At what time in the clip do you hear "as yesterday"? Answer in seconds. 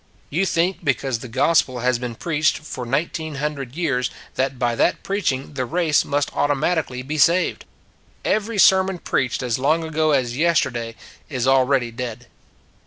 10.09-10.95